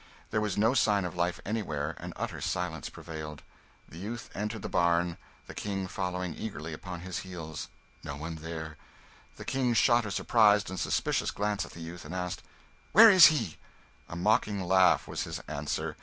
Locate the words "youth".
3.99-4.31, 11.81-12.03